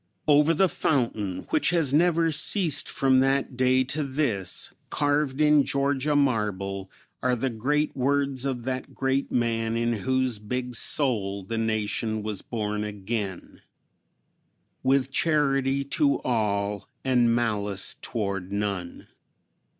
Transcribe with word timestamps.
Over 0.27 0.55
the 0.55 0.67
fountain, 0.67 1.45
which 1.51 1.69
has 1.69 1.93
never 1.93 2.31
ceased 2.31 2.89
from 2.89 3.19
that 3.19 3.55
day 3.55 3.83
to 3.83 4.01
this, 4.03 4.73
carved 4.89 5.39
in 5.39 5.63
Georgia 5.63 6.15
marble 6.15 6.89
are 7.21 7.35
the 7.35 7.51
great 7.51 7.95
words 7.95 8.43
of 8.43 8.63
that 8.63 8.95
great 8.95 9.31
man 9.31 9.77
in 9.77 9.93
whose 9.93 10.39
big 10.39 10.73
soul 10.73 11.43
the 11.43 11.59
nation 11.59 12.23
was 12.23 12.41
born 12.41 12.83
again: 12.83 13.61
"With 14.81 15.11
charity 15.11 15.83
to 15.83 16.19
all 16.23 16.87
and 17.05 17.35
malice 17.35 17.95
toward 18.01 18.51
none." 18.51 19.05